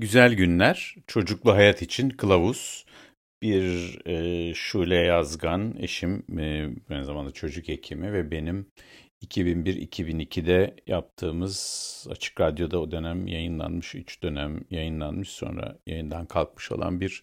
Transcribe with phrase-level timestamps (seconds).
[0.00, 2.84] Güzel Günler, Çocuklu Hayat için Kılavuz.
[3.42, 8.66] Bir e, Şule Yazgan, eşim, e, aynı zamanda çocuk hekimi ve benim
[9.26, 17.22] 2001-2002'de yaptığımız Açık Radyo'da o dönem yayınlanmış, 3 dönem yayınlanmış sonra yayından kalkmış olan bir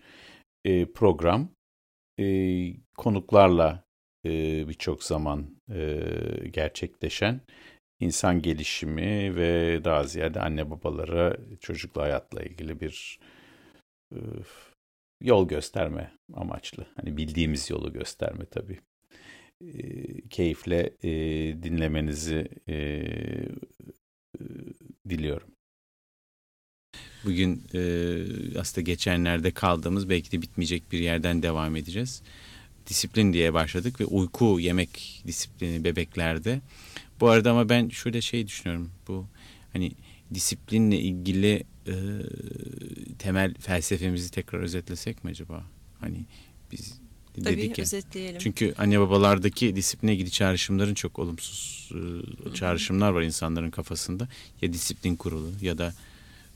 [0.65, 1.49] e, program.
[2.19, 2.25] E,
[2.97, 3.83] konuklarla
[4.25, 4.29] e,
[4.67, 6.03] birçok zaman e,
[6.51, 7.41] gerçekleşen
[7.99, 13.19] insan gelişimi ve daha ziyade anne babalara çocuklu hayatla ilgili bir
[14.11, 14.19] e,
[15.21, 16.87] yol gösterme amaçlı.
[16.95, 18.79] Hani bildiğimiz yolu gösterme tabii.
[19.61, 19.71] E,
[20.29, 21.11] keyifle e,
[21.63, 24.43] dinlemenizi e, e,
[25.09, 25.47] diliyorum.
[27.25, 27.79] Bugün e,
[28.59, 32.23] aslında geçenlerde kaldığımız belki de bitmeyecek bir yerden devam edeceğiz.
[32.87, 36.61] Disiplin diye başladık ve uyku yemek disiplini bebeklerde
[37.19, 38.91] bu arada ama ben şöyle şey düşünüyorum.
[39.07, 39.25] Bu
[39.73, 39.91] hani
[40.33, 41.95] disiplinle ilgili e,
[43.19, 45.63] temel felsefemizi tekrar özetlesek mi acaba?
[45.99, 46.25] Hani
[46.71, 46.99] biz
[47.43, 47.83] Tabii, dedik ya.
[47.83, 48.39] özetleyelim.
[48.39, 51.91] Çünkü anne babalardaki disipline ilgili çağrışımların çok olumsuz
[52.51, 54.27] e, çağrışımlar var insanların kafasında.
[54.61, 55.93] Ya disiplin kurulu ya da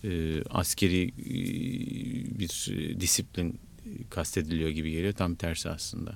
[0.04, 1.34] e, askeri e,
[2.40, 3.60] bir e, disiplin
[4.10, 5.14] kastediliyor gibi geliyor.
[5.14, 6.16] Tam tersi aslında.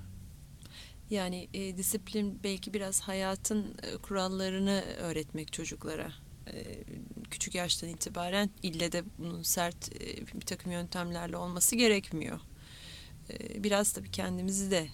[1.10, 6.12] Yani e, disiplin belki biraz hayatın e, kurallarını öğretmek çocuklara.
[6.48, 6.84] E,
[7.32, 12.40] küçük yaştan itibaren ille de bunun sert e, bir takım yöntemlerle olması gerekmiyor.
[13.30, 14.88] E, biraz tabii kendimizi de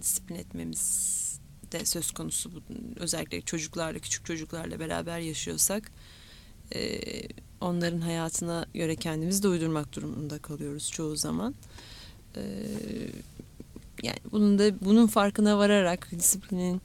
[0.00, 1.40] disiplin etmemiz
[1.72, 2.62] de söz konusu.
[2.96, 5.90] Özellikle çocuklarla, küçük çocuklarla beraber yaşıyorsak
[7.60, 11.54] onların hayatına göre kendimizi de uydurmak durumunda kalıyoruz çoğu zaman.
[12.36, 12.42] E,
[14.02, 16.80] yani bunun da bunun farkına vararak disiplinin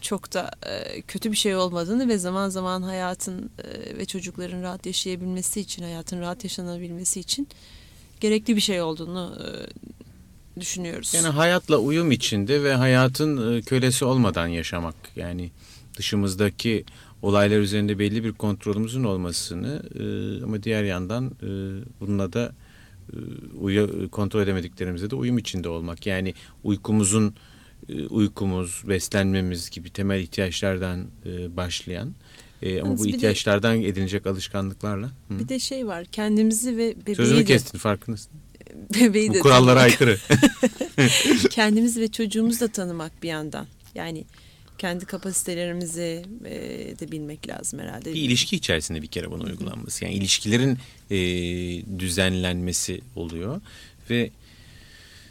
[0.00, 4.86] çok da e, kötü bir şey olmadığını ve zaman zaman hayatın e, ve çocukların rahat
[4.86, 7.48] yaşayabilmesi için, hayatın rahat yaşanabilmesi için
[8.20, 11.14] gerekli bir şey olduğunu e, düşünüyoruz.
[11.14, 14.94] Yani hayatla uyum içinde ve hayatın kölesi olmadan yaşamak.
[15.16, 15.50] Yani
[15.96, 16.84] dışımızdaki
[17.22, 19.82] olaylar üzerinde belli bir kontrolümüzün olmasını
[20.44, 21.48] ama diğer yandan e,
[22.00, 22.52] bununla da
[23.54, 26.06] uyu, kontrol edemediklerimize de uyum içinde olmak.
[26.06, 27.34] Yani uykumuzun
[27.88, 32.14] e, uykumuz, beslenmemiz gibi temel ihtiyaçlardan e, başlayan
[32.62, 35.06] ama Yalnız bu ihtiyaçlardan de, edinecek alışkanlıklarla.
[35.06, 35.38] Hı.
[35.38, 38.32] Bir de şey var kendimizi ve bebeği Sözünü de, kestin farkındasın.
[38.94, 40.18] Bebeği bu de kurallara aykırı.
[41.50, 43.66] kendimizi ve çocuğumuzu da tanımak bir yandan.
[43.94, 44.24] Yani
[44.78, 46.54] kendi kapasitelerimizi e,
[47.00, 48.14] de bilmek lazım herhalde.
[48.14, 50.04] Bir ilişki içerisinde bir kere bunu uygulanması.
[50.04, 50.78] Yani ilişkilerin
[51.10, 51.18] e,
[51.98, 53.60] düzenlenmesi oluyor
[54.10, 54.30] ve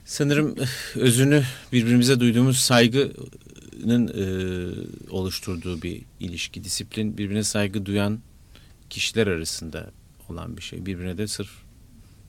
[0.06, 0.56] sanırım
[0.96, 1.44] özünü
[1.74, 4.26] birbirimize duyduğumuz saygının e,
[5.12, 6.64] oluşturduğu bir ilişki.
[6.64, 8.20] Disiplin birbirine saygı duyan
[8.90, 9.92] kişiler arasında
[10.30, 10.86] olan bir şey.
[10.86, 11.67] Birbirine de sırf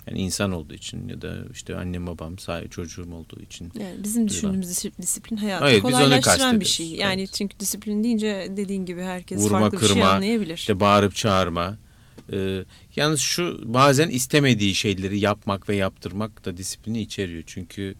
[0.09, 3.73] yani insan olduğu için ya da işte annem babam sahibi çocuğum olduğu için.
[3.81, 6.87] Yani bizim düşündüğümüz disiplin hayatı Hayır, kolaylaştıran bir şey.
[6.87, 7.33] Yani evet.
[7.33, 10.55] çünkü disiplin deyince dediğin gibi herkes Vurma, farklı kırma, bir şey anlayabilir.
[10.55, 11.79] İşte bağırıp çağırma.
[12.33, 12.65] Ee,
[12.97, 17.43] yalnız şu bazen istemediği şeyleri yapmak ve yaptırmak da disiplini içeriyor.
[17.47, 17.95] Çünkü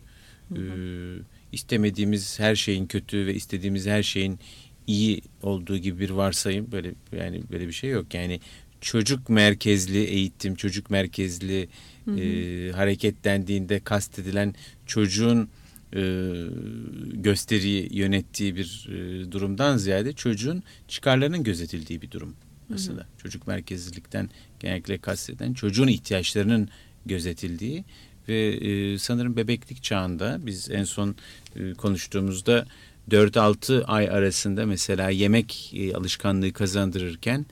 [0.49, 0.61] hı hı.
[0.61, 4.39] E, istemediğimiz her şeyin kötü ve istediğimiz her şeyin
[4.87, 8.15] iyi olduğu gibi bir varsayım böyle yani böyle bir şey yok.
[8.15, 8.41] Yani
[8.81, 11.69] çocuk merkezli eğitim, çocuk merkezli
[12.09, 12.21] hı hı.
[12.21, 14.55] E, hareketlendiğinde kastedilen
[14.87, 15.49] çocuğun
[15.97, 16.01] e,
[17.13, 22.35] gösteriyi yönettiği bir e, durumdan ziyade çocuğun çıkarlarının gözetildiği bir durum
[22.75, 23.01] aslında.
[23.01, 23.23] Hı hı.
[23.23, 24.31] Çocuk merkezlilikten
[24.61, 26.69] genellikle kasteden çocuğun ihtiyaçlarının
[27.07, 27.85] gözetildiği
[28.29, 31.17] ve e, sanırım bebeklik çağında biz en son
[31.57, 32.67] e, konuştuğumuzda
[33.11, 37.47] 4-6 ay arasında mesela yemek e, alışkanlığı kazandırırken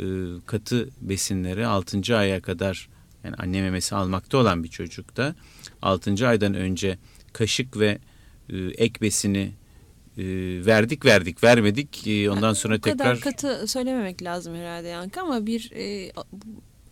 [0.00, 0.04] e,
[0.46, 2.16] katı besinleri 6.
[2.16, 2.88] aya kadar
[3.24, 5.34] yani anne memesi almakta olan bir çocukta
[5.82, 6.28] 6.
[6.28, 6.98] aydan önce
[7.32, 7.98] kaşık ve
[8.48, 9.52] e, ek besini
[10.18, 10.24] e,
[10.66, 12.98] verdik verdik vermedik e, ondan sonra o tekrar.
[12.98, 16.12] Kadar katı söylememek lazım herhalde Yankı ama bir e,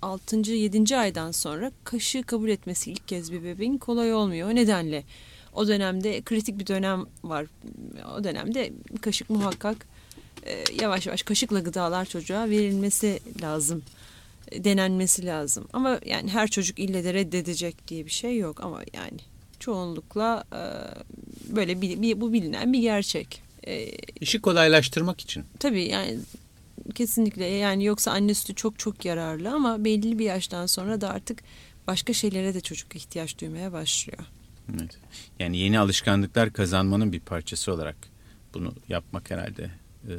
[0.02, 0.36] 6.
[0.36, 0.96] 7.
[0.96, 4.50] aydan sonra kaşığı kabul etmesi ilk kez bir bebeğin kolay olmuyor.
[4.50, 5.04] O nedenle
[5.54, 7.46] o dönemde kritik bir dönem var.
[8.18, 9.86] O dönemde kaşık muhakkak
[10.46, 13.82] e, yavaş yavaş kaşıkla gıdalar çocuğa verilmesi lazım
[14.58, 15.68] denenmesi lazım.
[15.72, 19.18] Ama yani her çocuk ille de reddedecek diye bir şey yok ama yani
[19.60, 20.62] çoğunlukla e,
[21.56, 23.42] böyle bir, bir, bu bilinen bir gerçek.
[23.66, 23.86] E,
[24.20, 25.44] İşi kolaylaştırmak için.
[25.58, 26.18] Tabii yani
[26.94, 31.42] kesinlikle yani yoksa anne sütü çok çok yararlı ama belli bir yaştan sonra da artık
[31.86, 34.24] başka şeylere de çocuk ihtiyaç duymaya başlıyor.
[34.74, 34.98] Evet.
[35.38, 37.96] Yani yeni alışkanlıklar kazanmanın bir parçası olarak
[38.54, 39.70] bunu yapmak herhalde.
[40.08, 40.14] E,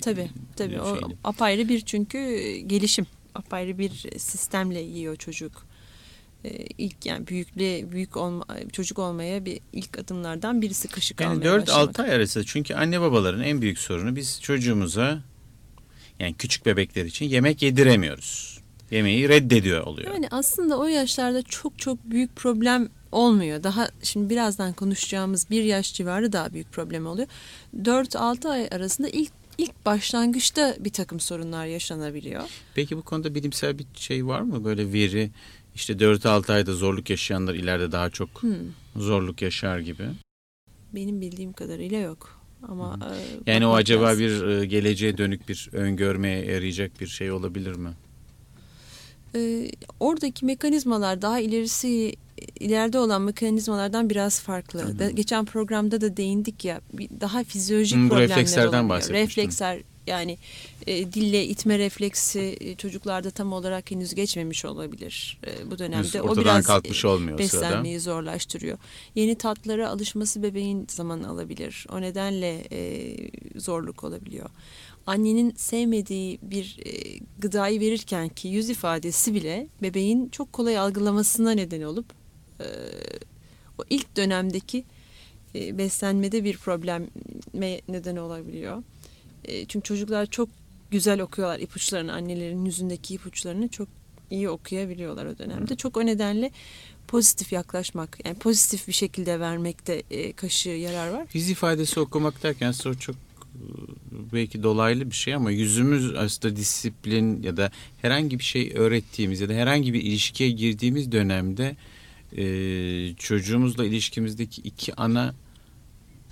[0.00, 2.18] tabii tabii o apayrı bir çünkü
[2.66, 3.06] gelişim
[3.36, 5.66] apayrı bir sistemle yiyor çocuk.
[6.44, 11.64] E, ilk yani büyükle büyük olma, çocuk olmaya bir ilk adımlardan birisi kaşık Yani almaya
[11.64, 15.22] 4-6 ay arası çünkü anne babaların en büyük sorunu biz çocuğumuza
[16.18, 18.60] yani küçük bebekler için yemek yediremiyoruz.
[18.90, 20.14] Yemeği reddediyor oluyor.
[20.14, 23.62] Yani aslında o yaşlarda çok çok büyük problem olmuyor.
[23.62, 27.28] Daha şimdi birazdan konuşacağımız bir yaş civarı daha büyük problem oluyor.
[27.82, 32.42] 4-6 ay arasında ilk ilk başlangıçta bir takım sorunlar yaşanabiliyor.
[32.74, 34.64] Peki bu konuda bilimsel bir şey var mı?
[34.64, 35.30] Böyle veri
[35.74, 38.54] işte 4-6 ayda zorluk yaşayanlar ileride daha çok Hmm.
[38.96, 40.04] zorluk yaşar gibi.
[40.94, 42.40] Benim bildiğim kadarıyla yok.
[42.68, 42.98] Ama
[43.46, 44.24] e, Yani o acaba lazım.
[44.24, 47.90] bir e, geleceğe dönük bir öngörmeye yarayacak bir şey olabilir mi?
[49.36, 52.16] E, oradaki mekanizmalar daha ilerisi
[52.60, 54.82] ileride olan mekanizmalardan biraz farklı.
[54.82, 54.98] Hı hı.
[54.98, 56.80] Da- geçen programda da değindik ya
[57.20, 58.88] daha fizyolojik Hı, bu problemler reflekslerden.
[58.90, 60.38] Refleksler yani
[60.86, 66.18] e, dille itme refleksi e, çocuklarda tam olarak henüz geçmemiş olabilir e, bu dönemde.
[66.18, 67.64] Henüz o biraz kalkmış olmuyor o sırada.
[67.64, 68.78] beslenmeyi zorlaştırıyor.
[69.14, 71.86] Yeni tatlara alışması bebeğin zaman alabilir.
[71.92, 73.16] O nedenle e,
[73.56, 74.50] zorluk olabiliyor.
[75.06, 81.82] Annenin sevmediği bir e, gıdayı verirken ki yüz ifadesi bile bebeğin çok kolay algılamasına neden
[81.82, 82.06] olup
[82.60, 82.66] e,
[83.78, 84.84] o ilk dönemdeki
[85.54, 88.82] e, beslenmede bir probleme neden olabiliyor.
[89.44, 90.48] E, çünkü çocuklar çok
[90.90, 93.88] güzel okuyorlar ipuçlarını, annelerin yüzündeki ipuçlarını çok
[94.30, 95.76] iyi okuyabiliyorlar o dönemde.
[95.76, 96.50] Çok o nedenle
[97.08, 101.26] pozitif yaklaşmak, yani pozitif bir şekilde vermekte e, kaşığı yarar var.
[101.32, 103.16] Yüz ifadesi okumak derken sonra çok
[104.32, 107.70] belki dolaylı bir şey ama yüzümüz aslında disiplin ya da
[108.02, 111.76] herhangi bir şey öğrettiğimiz ya da herhangi bir ilişkiye girdiğimiz dönemde
[112.36, 115.34] e, çocuğumuzla ilişkimizdeki iki ana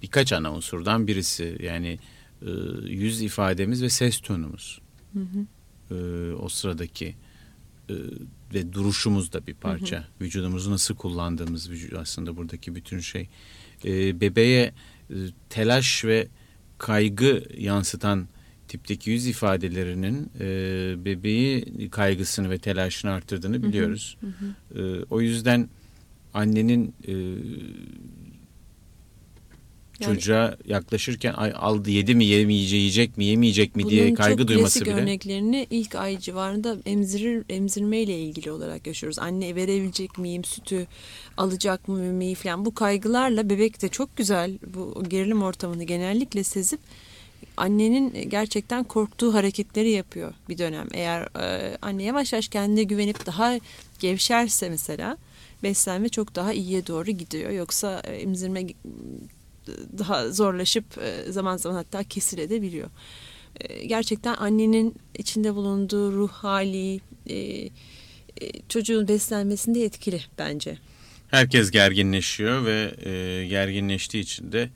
[0.02, 1.98] birkaç ana unsurdan birisi yani
[2.42, 2.50] e,
[2.86, 4.80] yüz ifademiz ve ses tonumuz
[5.12, 5.46] Hı hı.
[5.94, 7.14] e, o sıradaki
[7.90, 7.94] e,
[8.54, 10.08] ve duruşumuz da bir parça.
[10.20, 13.28] Vücudumuzu nasıl kullandığımız aslında buradaki bütün şey.
[13.84, 14.72] E, bebeğe
[15.10, 15.14] e,
[15.50, 16.28] telaş ve
[16.78, 18.28] kaygı yansıtan
[18.68, 20.46] tipteki yüz ifadelerinin e,
[21.04, 24.16] bebeği kaygısını ve telaşını arttırdığını biliyoruz.
[24.20, 24.80] Hı hı.
[24.80, 25.68] E, o yüzden
[26.34, 27.14] annenin e,
[30.00, 34.38] Yani- çocuğa yaklaşırken "Ay, aldı yedi mi yemeyecek yiyecek mi yemeyecek mi Bunun diye kaygı
[34.38, 34.94] çok duyması bile.
[34.94, 39.18] örneklerini ilk ay civarında emzirir emzirmeyle ilgili olarak yaşıyoruz.
[39.18, 40.86] Anne verebilecek miyim, sütü
[41.36, 46.80] alacak mı memeyi falan bu kaygılarla bebek de çok güzel bu gerilim ortamını genellikle sezip
[47.56, 50.88] annenin gerçekten korktuğu hareketleri yapıyor bir dönem.
[50.92, 53.58] Eğer e, anne yavaş yavaş kendine güvenip daha
[53.98, 55.16] gevşerse mesela
[55.62, 57.50] beslenme çok daha iyiye doğru gidiyor.
[57.50, 58.62] Yoksa e, emzirme
[59.98, 62.90] daha zorlaşıp e, zaman zaman hatta kesilebiliyor.
[63.60, 67.00] E, Gerçekten annenin içinde bulunduğu ruh hali
[67.30, 67.68] e,
[68.68, 70.78] çocuğun beslenmesinde etkili bence.
[71.28, 72.94] Herkes gerginleşiyor ve
[73.46, 74.70] gerginleştiği için de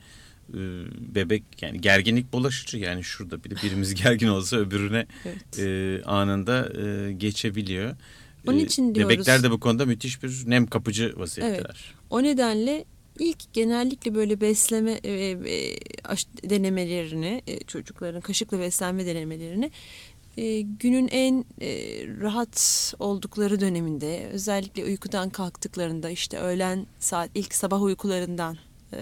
[1.15, 5.59] bebek yani gerginlik bulaşıcı yani şurada bile birimiz gergin olsa öbürüne Evet.
[5.59, 7.97] e, anında e, geçebiliyor.
[8.49, 9.15] Onun için diyoruz.
[9.15, 11.95] Bebekler de bu konuda müthiş bir nem kapıcı vaziyetteler.
[12.11, 12.85] O nedenle
[13.19, 15.77] ilk genellikle böyle besleme e, e,
[16.51, 19.71] denemelerini e, çocukların kaşıkla beslenme denemelerini
[20.37, 21.71] e, günün en e,
[22.21, 28.59] rahat oldukları döneminde özellikle uykudan kalktıklarında işte öğlen saat ilk sabah uykularından
[28.93, 28.99] e,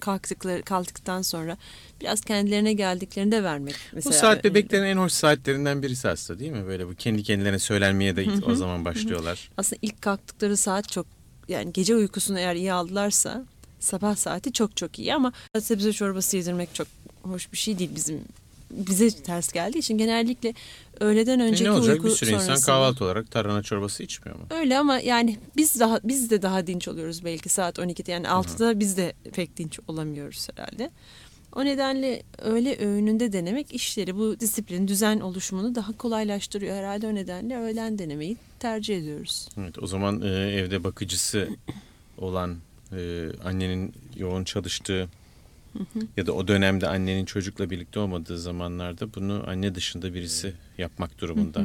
[0.00, 1.56] kalktıkları kalktıktan sonra
[2.00, 4.12] biraz kendilerine geldiklerinde vermek Bu mesela.
[4.12, 6.66] saat bebeklerin en hoş saatlerinden birisi aslında değil mi?
[6.66, 9.50] Böyle bu kendi kendilerine söylenmeye de o zaman başlıyorlar.
[9.56, 11.15] aslında ilk kalktıkları saat çok
[11.48, 13.44] yani gece uykusunu eğer iyi aldılarsa
[13.80, 16.86] sabah saati çok çok iyi ama sebze çorbası yedirmek çok
[17.22, 18.20] hoş bir şey değil bizim
[18.70, 20.54] bize ters geldiği için genellikle
[21.00, 22.66] öğleden E önceki ne olacak uyku bir sürü insan sonrasında.
[22.66, 24.44] kahvaltı olarak tarhana çorbası içmiyor mu?
[24.50, 28.80] Öyle ama yani biz daha biz de daha dinç oluyoruz belki saat 12'de yani 6'da
[28.80, 30.90] biz de pek dinç olamıyoruz herhalde.
[31.56, 37.56] O nedenle öğle öğününde denemek işleri bu disiplin düzen oluşumunu daha kolaylaştırıyor herhalde o nedenle
[37.56, 39.48] öğlen denemeyi tercih ediyoruz.
[39.60, 41.48] Evet, o zaman e, evde bakıcısı
[42.18, 42.56] olan
[42.92, 45.08] e, annenin yoğun çalıştığı
[46.16, 51.64] ya da o dönemde annenin çocukla birlikte olmadığı zamanlarda bunu anne dışında birisi yapmak durumunda.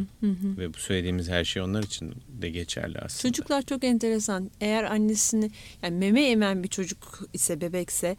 [0.57, 3.33] Ve bu söylediğimiz her şey onlar için de geçerli aslında.
[3.33, 4.51] Çocuklar çok enteresan.
[4.61, 5.51] Eğer annesini
[5.83, 8.15] yani meme emen bir çocuk ise bebekse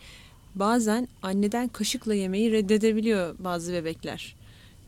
[0.54, 4.35] bazen anneden kaşıkla yemeği reddedebiliyor bazı bebekler.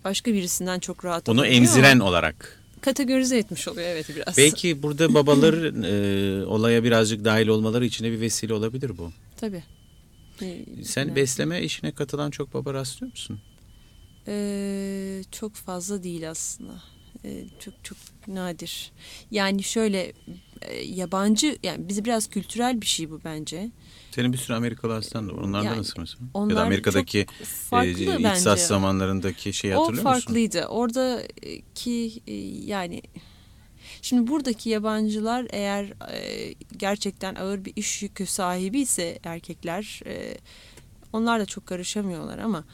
[0.05, 2.63] Başka birisinden çok rahat olabiliyor emziren ama olarak.
[2.81, 4.37] kategorize etmiş oluyor evet biraz.
[4.37, 9.13] Belki burada babaların e, olaya birazcık dahil olmaları için de bir vesile olabilir bu.
[9.37, 9.63] Tabii.
[10.43, 11.17] Ee, Sen evet.
[11.17, 13.41] besleme işine katılan çok baba rastlıyor musun?
[14.29, 16.73] Ee, çok fazla değil aslında.
[17.25, 18.93] E, çok çok nadir.
[19.31, 20.13] Yani şöyle
[20.63, 23.71] e, yabancı yani bizi biraz kültürel bir şey bu bence.
[24.11, 25.39] Senin bir sürü Amerikalı hastan da var.
[25.43, 26.25] Onlar Yani da nasıl mesela?
[26.25, 27.27] Ya onlar da Amerika'daki e,
[27.73, 28.05] bence.
[28.29, 30.21] İhtisas zamanlarındaki şeyi O hatırlıyor musun?
[30.21, 30.65] farklıydı.
[30.67, 32.35] Oradaki e,
[32.67, 33.03] yani
[34.03, 40.39] şimdi buradaki yabancılar eğer e, gerçekten ağır bir iş yükü sahibi ise erkekler e,
[41.13, 42.65] onlar da çok karışamıyorlar ama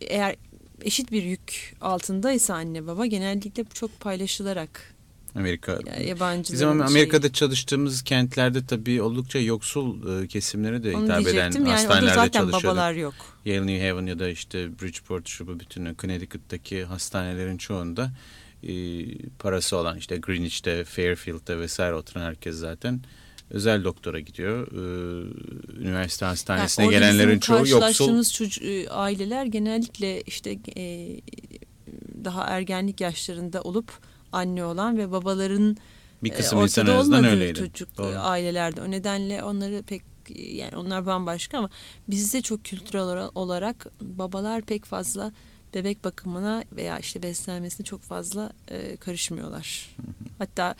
[0.00, 0.36] eğer
[0.82, 4.94] eşit bir yük altındaysa anne baba genellikle çok paylaşılarak
[5.34, 5.78] Amerika.
[5.86, 6.82] ya, yabancıların Bizim.
[6.82, 12.40] Amerika'da çalıştığımız kentlerde tabii oldukça yoksul e, kesimlere de Onu hitap eden yani hastanelerde zaten
[12.40, 12.64] çalışıyorduk.
[12.64, 13.14] babalar yok.
[13.44, 18.10] Yale New Haven ya da işte Bridgeport şu bu bütün Connecticut'taki hastanelerin çoğunda
[18.62, 18.72] e,
[19.38, 23.00] parası olan işte Greenwich'te, Fairfield'de vesaire oturan herkes zaten
[23.50, 24.66] özel doktora gidiyor.
[24.72, 28.24] E, üniversite hastanesine Yani gelenlerin çoğu yoksul.
[28.24, 31.08] çocuğu- e, aileler genellikle işte e,
[32.24, 33.92] daha ergenlik yaşlarında olup
[34.32, 35.76] anne olan ve babaların
[36.22, 37.58] Bir e, kısım insan en ortada azından öyleydi.
[37.58, 38.14] çocuk e, Doğru.
[38.18, 38.82] ailelerde.
[38.82, 40.02] O nedenle onları pek
[40.34, 41.70] e, yani onlar bambaşka ama
[42.08, 45.32] bizde çok kültürel olarak- olarak babalar pek fazla
[45.74, 49.96] bebek bakımına veya işte beslenmesine çok fazla e, karışmıyorlar.
[50.38, 50.74] Hatta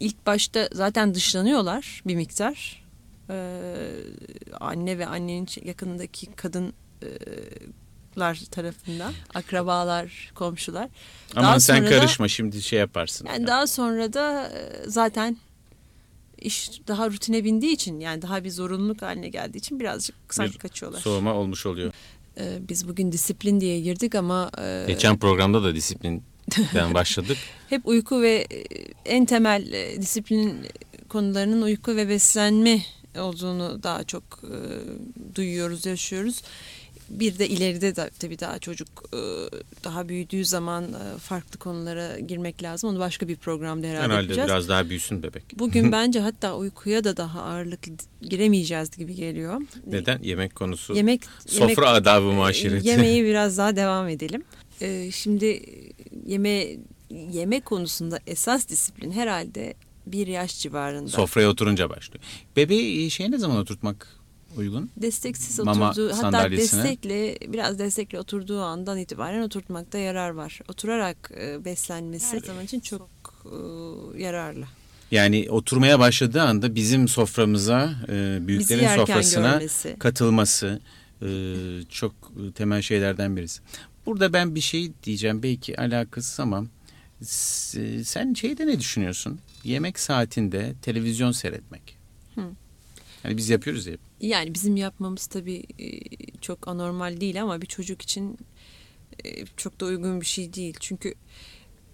[0.00, 2.84] ilk başta zaten dışlanıyorlar bir miktar.
[3.30, 3.90] Ee,
[4.60, 6.72] anne ve annenin yakınındaki kadınlar
[8.50, 10.88] tarafından, akrabalar, komşular.
[11.36, 13.26] Daha sen sonra da- karışma şimdi şey yaparsın.
[13.26, 15.36] Yani daha sonra da e, zaten
[16.38, 20.58] iş daha rutine bindiği için yani daha bir zorunluluk haline geldiği için birazcık sanki Bir
[20.58, 21.00] kaçıyorlar.
[21.00, 21.92] Soğuma olmuş oluyor.
[22.38, 25.74] Ee, biz bugün disiplin diye girdik ama e, Geçen programda da
[26.50, 27.36] disiplinden başladık.
[27.70, 28.64] hep uyku ve e,
[29.04, 30.54] en temel e, disiplin
[31.08, 32.80] konularının uyku ve beslenme
[33.18, 34.56] olduğunu daha çok e,
[35.34, 36.42] duyuyoruz, yaşıyoruz.
[37.10, 39.18] Bir de ileride de tabii daha çocuk e,
[39.84, 42.90] daha büyüdüğü zaman e, farklı konulara girmek lazım.
[42.90, 44.48] Onu başka bir programda herhalde, Herhalde yapacağız.
[44.48, 45.42] biraz daha büyüsün bebek.
[45.58, 49.60] Bugün bence hatta uykuya da daha ağırlıklı giremeyeceğiz gibi geliyor.
[49.86, 50.18] Neden?
[50.22, 50.94] Yemek konusu.
[50.94, 52.88] Yemek, Sofra yemek adabı muaşireti.
[52.88, 54.44] Yemeği biraz daha devam edelim.
[54.82, 55.62] Ee, şimdi
[56.26, 56.66] yeme
[57.10, 59.74] yeme konusunda esas disiplin herhalde
[60.06, 61.08] bir yaş civarında.
[61.08, 62.24] Sofraya oturunca başlıyor.
[62.56, 64.08] Bebeği şeye ne zaman oturtmak
[64.56, 64.90] uygun?
[64.96, 70.60] Desteksiz Mama oturduğu hatta destekle biraz destekle oturduğu andan itibaren oturtmakta yarar var.
[70.68, 73.08] Oturarak e, beslenmesi her zaman için çok
[73.44, 74.64] e, yararlı.
[75.10, 79.96] Yani oturmaya başladığı anda bizim soframıza, e, büyüklerin sofrasına görmesi.
[79.98, 80.80] katılması
[81.22, 81.28] e,
[81.90, 82.14] çok
[82.54, 83.60] temel şeylerden birisi.
[84.06, 86.66] Burada ben bir şey diyeceğim belki alakasız ama
[88.02, 89.40] sen şeyde ne düşünüyorsun?
[89.64, 91.98] Yemek saatinde televizyon seyretmek.
[92.34, 92.40] Hı.
[93.22, 93.96] Hani biz yapıyoruz ya.
[94.20, 96.00] Yani bizim yapmamız tabii e,
[96.40, 98.38] çok anormal değil ama bir çocuk için
[99.24, 100.76] e, çok da uygun bir şey değil.
[100.80, 101.14] Çünkü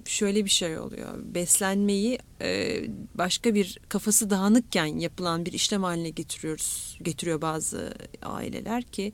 [0.05, 1.09] şöyle bir şey oluyor.
[1.25, 2.83] Beslenmeyi e,
[3.15, 6.99] başka bir kafası dağınıkken yapılan bir işlem haline getiriyoruz.
[7.03, 9.13] Getiriyor bazı aileler ki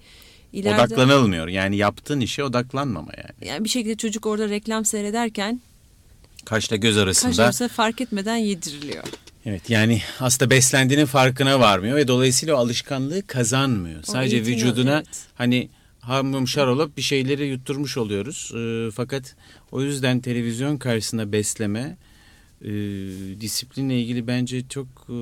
[0.56, 1.48] ileride Odaklanılmıyor.
[1.48, 3.50] Yani yaptığın işe odaklanmama yani.
[3.50, 5.60] yani bir şekilde çocuk orada reklam seyrederken
[6.44, 7.30] Kaşla göz arasında.
[7.30, 9.04] kaşarsa fark etmeden yediriliyor.
[9.46, 14.00] Evet yani aslında beslendiğinin farkına varmıyor ve dolayısıyla o alışkanlığı kazanmıyor.
[14.00, 15.26] O Sadece eğitim vücuduna evet.
[15.34, 15.68] hani
[16.00, 18.52] hamımşar olup bir şeyleri yutturmuş oluyoruz.
[18.56, 19.36] Ee, fakat
[19.72, 21.96] o yüzden televizyon karşısında besleme
[22.62, 22.70] e,
[23.40, 25.18] disiplinle ilgili bence çok e,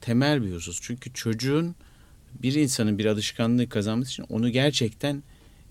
[0.00, 0.78] temel bir husus.
[0.82, 1.74] Çünkü çocuğun
[2.42, 5.22] bir insanın bir alışkanlığı kazanması için onu gerçekten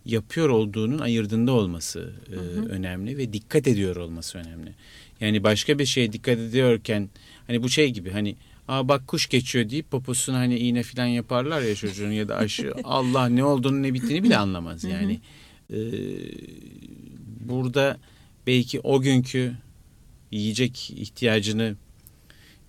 [0.05, 2.35] yapıyor olduğunun ayırdığında olması e,
[2.69, 4.73] önemli ve dikkat ediyor olması önemli.
[5.19, 7.09] Yani başka bir şeye dikkat ediyorken
[7.47, 8.35] hani bu şey gibi hani
[8.67, 12.73] Aa bak kuş geçiyor deyip poposuna hani iğne falan yaparlar ya çocuğun ya da aşı
[12.83, 15.19] Allah ne olduğunu ne bittiğini bile anlamaz yani.
[15.73, 15.77] Ee,
[17.39, 17.97] burada
[18.47, 19.53] belki o günkü
[20.31, 21.75] yiyecek ihtiyacını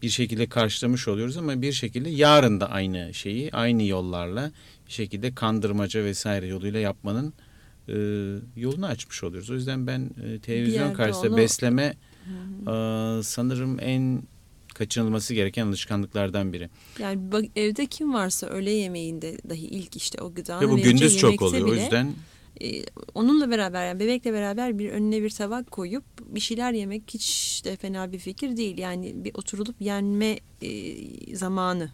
[0.02, 4.52] bir şekilde karşılamış oluyoruz ama bir şekilde yarın da aynı şeyi aynı yollarla
[4.87, 7.32] bir şekilde kandırmaca vesaire yoluyla yapmanın
[7.88, 7.94] e,
[8.56, 9.50] yolunu açmış oluyoruz.
[9.50, 11.94] O yüzden ben e, televizyon karşısında onu- besleme
[12.62, 12.75] e,
[13.23, 14.23] sanırım en
[14.75, 16.71] kaçınılması gereken alışkanlıklardan biri.
[16.99, 21.18] Yani bak, evde kim varsa öğle yemeğinde dahi ilk işte o gıdanın Ve bu gündüz
[21.18, 21.68] çok oluyor.
[21.68, 22.12] O bile, yüzden
[22.62, 27.62] e, onunla beraber yani bebekle beraber bir önüne bir tabak koyup bir şeyler yemek hiç
[27.64, 28.78] de fena bir fikir değil.
[28.78, 31.90] Yani bir oturulup yenme e, zamanı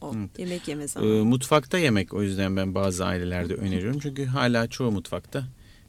[0.00, 0.38] o Evet.
[0.38, 1.24] yemek yeme e, zamanı.
[1.24, 3.98] mutfakta yemek o yüzden ben bazı ailelerde öneriyorum.
[4.00, 5.44] Çünkü hala çoğu mutfakta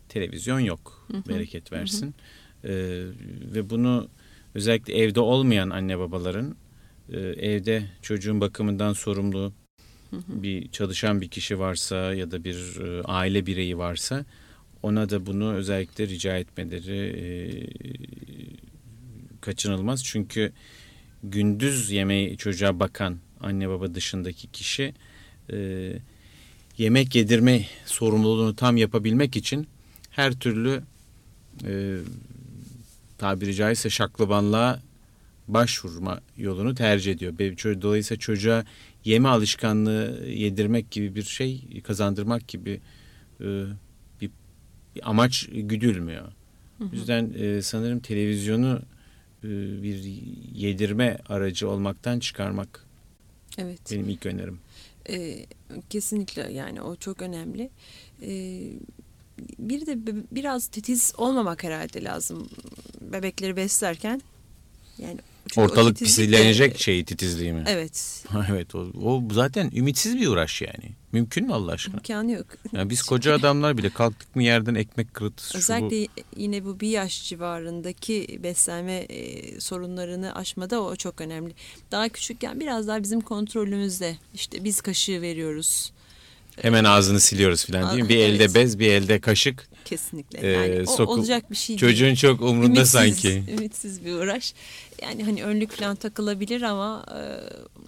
[0.10, 1.08] televizyon yok.
[1.30, 2.16] Bereket versin.
[2.64, 2.74] E,
[3.54, 4.08] ve bunu
[4.56, 6.56] özellikle evde olmayan anne babaların
[7.10, 9.54] e, evde çocuğun bakımından sorumlu
[10.28, 14.26] bir çalışan bir kişi varsa ya da bir e, aile bireyi varsa
[14.84, 17.26] ona da bunu özellikle rica etmeleri e,
[19.42, 20.04] kaçınılmaz.
[20.04, 20.52] Çünkü
[21.24, 24.94] gündüz yemeği çocuğa bakan anne baba dışındaki kişi
[25.54, 25.90] e,
[26.78, 29.68] yemek yedirme sorumluluğunu tam yapabilmek için
[30.12, 30.84] her türlü
[31.66, 31.98] e,
[33.18, 34.82] tabiri caizse şaklabanlığa
[35.48, 37.34] başvurma yolunu tercih ediyor.
[37.82, 38.66] Dolayısıyla çocuğa
[39.06, 42.82] yeme alışkanlığı yedirmek gibi bir şey kazandırmak gibi
[43.40, 43.46] e,
[44.22, 44.32] bir,
[44.96, 46.26] bir amaç güdülmüyor.
[46.78, 46.90] Hı hı.
[46.94, 48.82] O yüzden e, sanırım televizyonu
[49.44, 49.50] e,
[49.84, 50.04] bir
[50.56, 52.86] yedirme aracı olmaktan çıkarmak
[53.58, 53.80] evet.
[53.92, 54.60] benim ilk önerim.
[55.10, 55.46] E,
[55.90, 57.70] kesinlikle yani o çok önemli.
[58.22, 58.62] E,
[59.60, 59.98] bir de
[60.32, 62.50] biraz titiz olmamak herhalde lazım
[63.02, 64.22] bebekleri beslerken.
[64.98, 65.20] Yani
[65.58, 67.64] Ortalık pislenecek şey titizliği mi?
[67.68, 68.26] Evet.
[68.52, 70.92] evet o, o zaten ümitsiz bir uğraş yani.
[71.12, 71.96] Mümkün mü Allah aşkına?
[71.96, 72.46] İmkanı yok.
[72.72, 75.58] Yani biz koca adamlar bile kalktık mı yerden ekmek kırıntısı.
[75.58, 76.42] Özellikle bu.
[76.42, 81.54] yine bu bir yaş civarındaki beslenme e, sorunlarını aşmada o çok önemli.
[81.92, 84.18] Daha küçükken biraz daha bizim kontrolümüzde.
[84.34, 85.92] İşte biz kaşığı veriyoruz.
[86.62, 88.10] Hemen ağzını siliyoruz falan değil mi?
[88.10, 88.42] Bir evet.
[88.42, 89.68] elde bez, bir elde kaşık.
[89.86, 90.48] Kesinlikle.
[90.48, 92.16] Yani ee, o olacak bir şey Çocuğun değil.
[92.16, 93.44] çok umrunda ümitsiz, sanki.
[93.52, 94.54] Ümitsiz bir uğraş.
[95.02, 97.20] Yani hani önlük falan takılabilir ama e,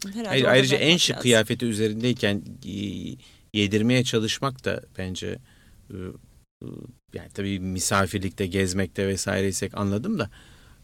[0.10, 1.22] herhalde Hayır, ayrıca en şık lazım.
[1.22, 2.72] kıyafeti üzerindeyken e,
[3.54, 5.40] yedirmeye çalışmak da bence
[5.90, 5.96] e,
[6.64, 6.68] e,
[7.14, 10.30] yani tabii misafirlikte gezmekte vesaireysek anladım da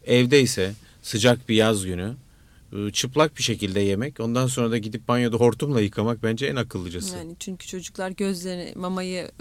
[0.05, 2.15] evdeyse sıcak bir yaz günü
[2.93, 7.17] çıplak bir şekilde yemek ondan sonra da gidip banyoda hortumla yıkamak bence en akıllıcası.
[7.17, 9.31] Yani çünkü çocuklar gözlerini mamayı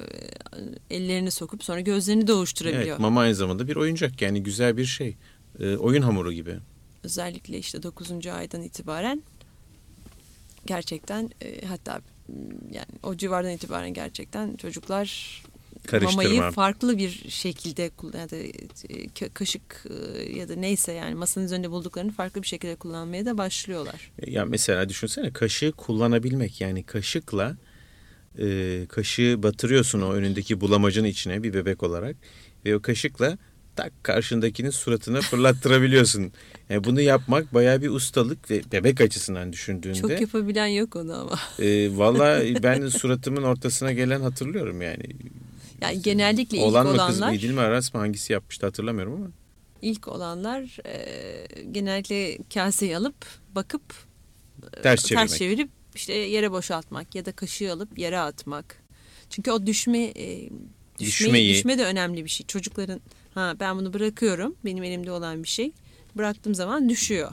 [0.90, 2.86] ellerini sokup sonra gözlerini doğuşturabiliyor.
[2.86, 5.16] Evet mama aynı zamanda bir oyuncak yani güzel bir şey.
[5.78, 6.58] oyun hamuru gibi
[7.02, 8.26] özellikle işte 9.
[8.26, 9.22] aydan itibaren
[10.66, 12.00] gerçekten e, hatta
[12.70, 15.42] yani o civardan itibaren gerçekten çocuklar
[15.92, 17.82] mamayı farklı bir şekilde
[18.18, 22.76] ya da e, kaşık e, ya da neyse yani masanın üzerinde bulduklarını farklı bir şekilde
[22.76, 24.10] kullanmaya da başlıyorlar.
[24.26, 27.56] Ya mesela düşünsene kaşığı kullanabilmek yani kaşıkla
[28.38, 32.16] e, kaşığı batırıyorsun o önündeki bulamacın içine bir bebek olarak
[32.64, 33.38] ve o kaşıkla
[33.76, 36.32] tak karşındakinin suratına fırlattırabiliyorsun.
[36.68, 40.00] Yani bunu yapmak baya bir ustalık ve bebek açısından düşündüğünde.
[40.00, 41.38] Çok yapabilen yok onu ama.
[41.58, 45.04] E, Valla ben suratımın ortasına gelen hatırlıyorum yani.
[45.80, 49.30] Yani genellikle ilk Olan mı kız mı İdil mi Aras mı hangisi yapmıştı hatırlamıyorum ama.
[49.82, 53.14] İlk olanlar e, genellikle kaseyi alıp
[53.54, 53.82] bakıp
[54.76, 55.28] e, ters, çevirmek.
[55.28, 58.76] ters çevirip işte yere boşaltmak ya da kaşığı alıp yere atmak.
[59.30, 60.50] Çünkü o düşme e, düşmeyi,
[60.98, 61.54] Düşmeyi.
[61.54, 62.46] düşme de önemli bir şey.
[62.46, 63.00] Çocukların
[63.34, 64.54] Ha ben bunu bırakıyorum.
[64.64, 65.72] Benim elimde olan bir şey.
[66.16, 67.30] Bıraktığım zaman düşüyor.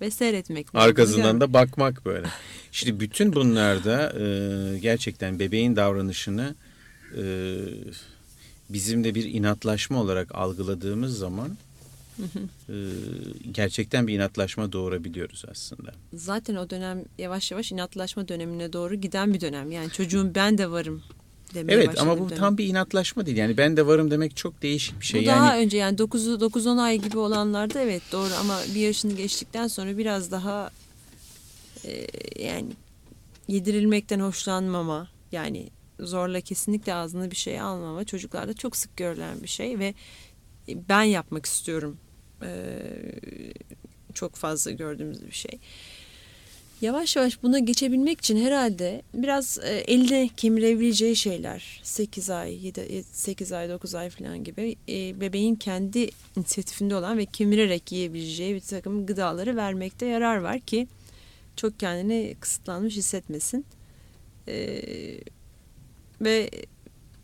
[0.00, 0.66] Ve seyretmek.
[0.74, 2.26] Arkasından da bakmak böyle.
[2.72, 6.54] Şimdi bütün bunlarda e, gerçekten bebeğin davranışını
[7.16, 7.24] e,
[8.70, 11.56] bizim de bir inatlaşma olarak algıladığımız zaman
[12.68, 12.74] e,
[13.52, 15.92] gerçekten bir inatlaşma doğurabiliyoruz aslında.
[16.14, 19.72] Zaten o dönem yavaş yavaş inatlaşma dönemine doğru giden bir dönem.
[19.72, 21.02] Yani çocuğum ben de varım
[21.54, 23.36] demeye Evet ama bu tam bir inatlaşma değil.
[23.36, 25.20] Yani ben de varım demek çok değişik bir şey.
[25.20, 25.36] Bu yani...
[25.36, 30.30] daha önce yani 9-10 ay gibi olanlarda evet doğru ama bir yaşını geçtikten sonra biraz
[30.30, 30.70] daha
[31.84, 32.06] e,
[32.44, 32.66] yani
[33.48, 35.68] yedirilmekten hoşlanmama yani
[36.00, 39.94] zorla kesinlikle ağzına bir şey almama çocuklarda çok sık görülen bir şey ve
[40.68, 41.96] ben yapmak istiyorum
[42.42, 42.78] ee,
[44.14, 45.60] çok fazla gördüğümüz bir şey
[46.80, 53.52] yavaş yavaş buna geçebilmek için herhalde biraz e, elde kemirebileceği şeyler 8 ay 7, 8
[53.52, 59.06] ay 9 ay falan gibi e, bebeğin kendi inisiyatifinde olan ve kemirerek yiyebileceği bir takım
[59.06, 60.88] gıdaları vermekte yarar var ki
[61.56, 63.66] çok kendini kısıtlanmış hissetmesin.
[64.48, 64.80] E,
[66.24, 66.50] ve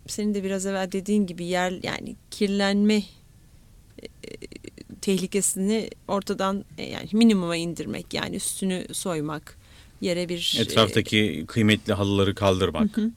[0.07, 4.07] senin de biraz evvel dediğin gibi yer yani kirlenme e,
[5.01, 9.57] tehlikesini ortadan e, yani minimuma indirmek yani üstünü soymak
[10.01, 12.97] yere bir etraftaki e, kıymetli halıları kaldırmak.
[12.97, 13.11] Hı hı.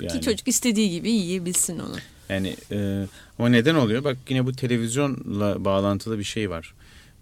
[0.00, 0.12] Yani.
[0.12, 1.96] Ki çocuk istediği gibi yiyebilsin onu.
[2.28, 3.06] Yani e,
[3.38, 4.04] ama neden oluyor?
[4.04, 6.74] Bak yine bu televizyonla bağlantılı bir şey var.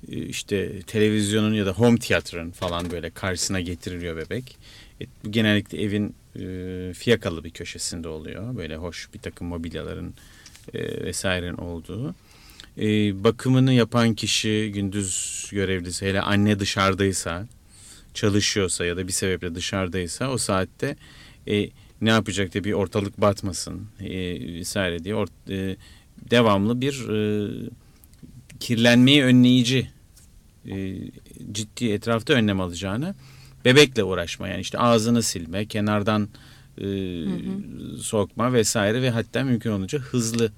[0.09, 4.57] E, işte televizyonun ya da home tiyatronun falan böyle karşısına getiriliyor bebek.
[5.01, 8.57] E, genellikle evin e, fiyakalı bir köşesinde oluyor.
[8.57, 10.15] Böyle hoş bir takım mobilyaların
[10.75, 12.15] e, vesairenin olduğu
[12.79, 12.85] e,
[13.25, 17.47] bakımını yapan kişi gündüz görevlisi hele anne dışarıdaysa
[18.15, 20.97] çalışıyorsa ya da bir sebeple dışarıdaysa o saatte
[21.49, 21.71] e,
[22.01, 24.11] ne yapacak diye bir ortalık batmasın e,
[24.55, 25.77] vesaire diye or, e,
[26.31, 27.51] devamlı bir e,
[28.61, 29.91] kirlenmeyi önleyici
[30.67, 30.97] e,
[31.53, 33.15] ciddi etrafta önlem alacağını
[33.65, 36.29] bebekle uğraşma yani işte ağzını silme kenardan
[36.79, 36.87] e,
[38.01, 40.53] sokma vesaire ve hatta mümkün olunca hızlı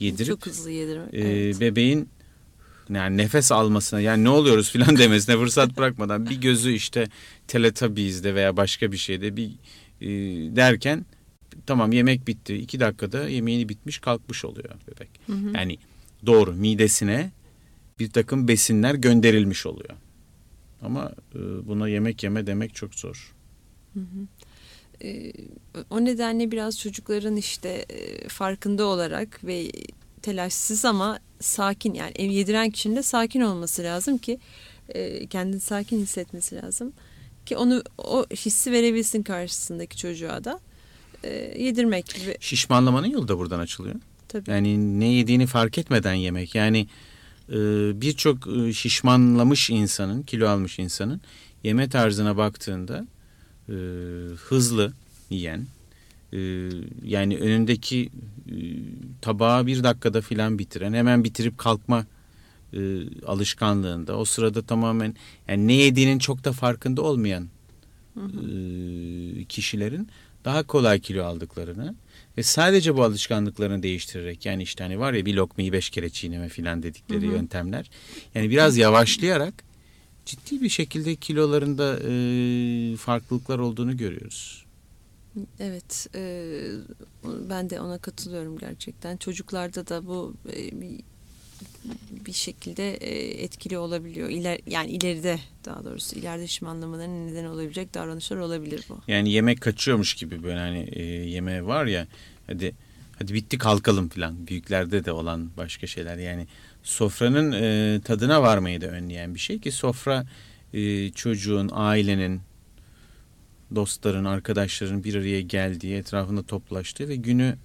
[0.00, 1.14] yedirip Çok hızlı yedirmek.
[1.14, 1.60] e, evet.
[1.60, 2.08] bebeğin
[2.90, 7.08] yani nefes almasına yani ne oluyoruz filan demesine fırsat bırakmadan bir gözü işte
[7.48, 9.50] Teletubbies'de veya başka bir şeyde bir
[10.00, 10.08] e,
[10.56, 11.06] derken
[11.66, 12.54] tamam yemek bitti.
[12.56, 15.08] iki dakikada yemeğini bitmiş kalkmış oluyor bebek.
[15.26, 15.52] Hı hı.
[15.54, 15.78] Yani
[16.26, 17.30] doğru midesine
[17.98, 19.94] bir takım besinler gönderilmiş oluyor.
[20.82, 21.38] Ama e,
[21.68, 23.34] buna yemek yeme demek çok zor.
[25.04, 25.32] Ee,
[25.90, 29.70] o nedenle biraz çocukların işte e, farkında olarak ve
[30.22, 34.38] telaşsız ama sakin yani ev yediren kişinin de sakin olması lazım ki
[34.88, 36.92] e, kendini sakin hissetmesi lazım
[37.46, 40.60] ki onu o hissi verebilsin karşısındaki çocuğa da
[41.24, 43.94] e, yedirmek ve Şişmanlamanın yolu da buradan açılıyor.
[44.28, 46.54] tabii Yani ne yediğini fark etmeden yemek.
[46.54, 46.86] Yani e,
[48.00, 51.20] birçok e, şişmanlamış insanın, kilo almış insanın
[51.64, 53.06] yeme tarzına baktığında
[53.68, 53.74] e,
[54.36, 54.92] hızlı
[55.30, 55.66] yiyen,
[56.32, 56.38] e,
[57.04, 58.10] yani önündeki
[59.20, 62.06] tabağı bir dakikada filan bitiren, hemen bitirip kalkma
[63.26, 65.14] alışkanlığında, o sırada tamamen
[65.48, 67.48] yani ne yediğinin çok da farkında olmayan
[69.48, 70.08] kişilerin
[70.44, 71.94] daha kolay kilo aldıklarını
[72.38, 76.48] ve sadece bu alışkanlıklarını değiştirerek yani işte hani var ya bir lokmayı beş kere çiğneme
[76.48, 77.32] filan dedikleri Hı hı.
[77.32, 77.90] yöntemler
[78.34, 79.54] yani biraz yavaşlayarak
[80.24, 84.64] ciddi bir şekilde kilolarında e, farklılıklar olduğunu görüyoruz.
[85.60, 86.52] Evet, e,
[87.24, 89.16] ben de ona katılıyorum gerçekten.
[89.16, 90.70] Çocuklarda da bu e,
[92.26, 94.28] bir, şekilde e, etkili olabiliyor.
[94.28, 99.00] İler, yani ileride daha doğrusu ileride şişmanlamaların neden olabilecek davranışlar olabilir bu.
[99.08, 102.06] Yani yemek kaçıyormuş gibi böyle hani e, yemeğe var ya
[102.46, 102.74] hadi
[103.18, 106.46] hadi bitti kalkalım filan büyüklerde de olan başka şeyler yani
[106.82, 110.26] sofranın e, tadına varmayı da önleyen bir şey ki sofra
[110.74, 112.40] e, çocuğun ailenin
[113.74, 117.56] dostların arkadaşların bir araya geldiği etrafında toplaştığı ve günü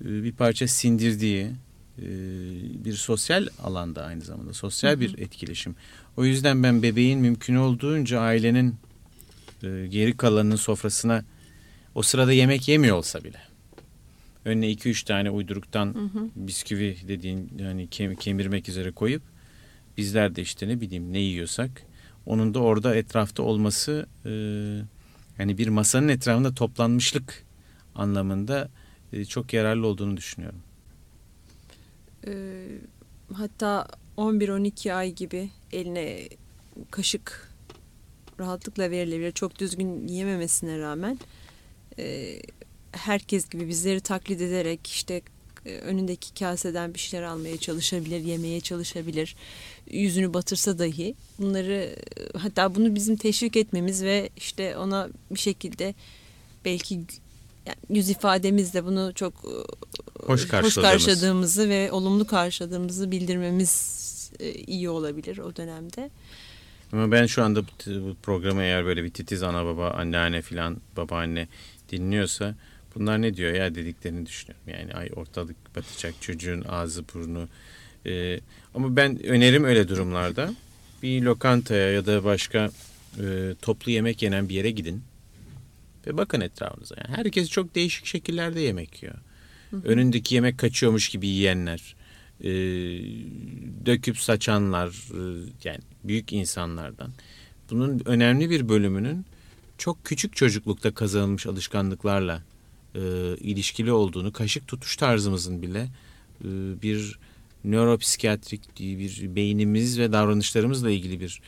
[0.00, 1.50] e, bir parça sindirdiği
[2.84, 5.76] bir sosyal alanda aynı zamanda sosyal bir etkileşim.
[6.16, 8.74] O yüzden ben bebeğin mümkün olduğunca ailenin
[9.62, 11.24] e, geri kalanının sofrasına
[11.94, 13.38] o sırada yemek yemiyor olsa bile
[14.44, 16.28] önüne 2-3 tane uyduruktan Hı hı.
[16.36, 19.22] bisküvi dediğin yani kem- kemirmek üzere koyup
[19.96, 21.82] bizler de işte ne bileyim ne yiyorsak
[22.26, 24.30] onun da orada etrafta olması e,
[25.38, 27.44] yani bir masanın etrafında toplanmışlık
[27.94, 28.68] anlamında
[29.12, 30.58] e, çok yararlı olduğunu düşünüyorum.
[32.26, 32.32] E,
[33.32, 36.28] hatta 11-12 ay gibi eline
[36.90, 37.52] kaşık
[38.40, 39.32] rahatlıkla verilebilir.
[39.32, 41.18] Çok düzgün yiyememesine rağmen
[41.98, 42.38] e,
[42.92, 45.22] herkes gibi bizleri taklit ederek işte
[45.66, 49.36] e, önündeki kaseden bir şeyler almaya çalışabilir, yemeye çalışabilir.
[49.90, 55.94] Yüzünü batırsa dahi bunları e, hatta bunu bizim teşvik etmemiz ve işte ona bir şekilde
[56.64, 57.00] belki
[57.66, 59.54] yani yüz ifademizle bunu çok e,
[60.26, 60.74] Hoş karşıladığımız.
[61.06, 63.96] karşıladığımızı ve olumlu karşıladığımızı bildirmemiz
[64.40, 66.10] e, iyi olabilir o dönemde.
[66.92, 70.76] Ama ben şu anda bu- bu programı eğer böyle bir titiz ana baba, anneanne filan
[70.96, 71.48] babaanne
[71.92, 72.54] dinliyorsa
[72.94, 74.68] bunlar ne diyor ya dediklerini düşünüyorum.
[74.68, 77.48] Yani ay ortalık batacak çocuğun ağzı burnu.
[78.06, 78.40] Ee,
[78.74, 80.54] ama ben önerim öyle durumlarda
[81.02, 82.70] bir lokantaya ya da başka
[83.20, 85.02] e, toplu yemek yenen bir yere gidin
[86.06, 86.94] ve bakın etrafınıza.
[86.98, 89.16] Yani herkes çok değişik şekillerde yemek yiyor.
[89.84, 91.96] Önündeki yemek kaçıyormuş gibi yiyenler,
[92.40, 92.50] e,
[93.86, 97.12] döküp saçanlar, e, yani büyük insanlardan.
[97.70, 99.26] Bunun önemli bir bölümünün
[99.78, 102.42] çok küçük çocuklukta kazanılmış alışkanlıklarla
[102.94, 103.00] e,
[103.40, 105.88] ilişkili olduğunu, kaşık tutuş tarzımızın bile
[106.44, 106.48] e,
[106.82, 107.18] bir
[107.64, 111.40] nöropsikiyatrik bir beynimiz ve davranışlarımızla ilgili bir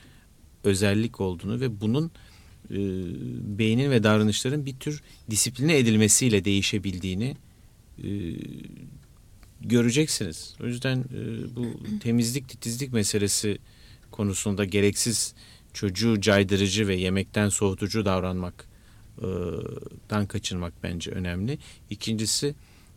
[0.65, 2.11] özellik olduğunu ve bunun
[2.71, 2.79] e,
[3.59, 7.37] beynin ve davranışların bir tür disipline edilmesiyle değişebildiğini
[8.05, 8.09] e,
[9.61, 10.55] göreceksiniz.
[10.63, 11.67] O yüzden e, bu
[12.01, 13.59] temizlik titizlik meselesi
[14.11, 15.35] konusunda gereksiz
[15.73, 18.67] çocuğu caydırıcı ve yemekten soğutucu davranmaktan
[20.29, 21.59] kaçınmak bence önemli.
[21.91, 22.55] İkincisi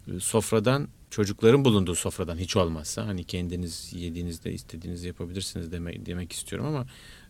[0.07, 6.67] e, sofradan çocukların bulunduğu sofradan hiç olmazsa hani kendiniz yediğinizde istediğinizi yapabilirsiniz demek, demek istiyorum
[6.67, 6.85] ama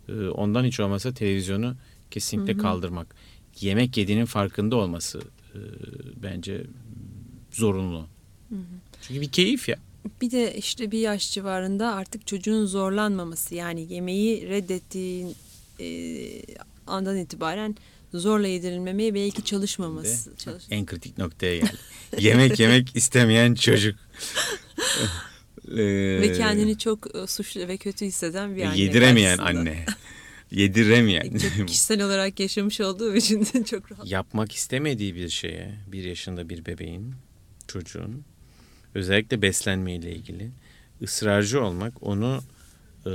[0.10, 1.76] e, ondan hiç olmazsa televizyonu
[2.12, 2.62] kesinlikle Hı hı.
[2.62, 3.16] kaldırmak.
[3.60, 5.20] Yemek yediğinin farkında olması
[5.54, 5.60] e,
[6.24, 6.64] bence
[7.52, 8.08] zorunlu.
[9.02, 9.78] Çünkü bir keyif ya.
[10.22, 15.36] Bir de işte bir yaş civarında artık çocuğun zorlanmaması yani yemeği reddettiğin
[15.80, 15.88] e,
[16.88, 17.76] andan itibaren
[18.14, 20.38] zorla yedirilmemeye belki çalışmaması.
[20.38, 21.72] Çalış- En kritik noktaya geldi.
[22.20, 23.96] yemek yemek istemeyen çocuk.
[25.72, 28.80] Ee, ve kendini çok e, suçlu ve kötü hisseden bir anne.
[28.80, 29.60] yediremeyen karşısında.
[29.60, 29.86] anne.
[30.52, 31.38] Yediremeyen.
[31.38, 34.12] Çok kişisel olarak yaşamış olduğum için de çok rahat.
[34.12, 37.16] Yapmak istemediği bir şeye bir yaşında bir bebeğin,
[37.68, 38.24] çocuğun
[38.96, 40.52] özellikle beslenmeyle ilgili
[41.02, 42.44] ısrarcı olmak onu
[43.06, 43.14] e,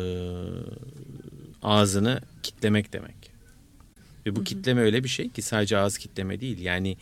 [1.63, 3.37] ağzını kitlemek demek.
[4.27, 6.59] Ve bu kitleme öyle bir şey ki sadece ağız kitleme değil.
[6.59, 6.97] Yani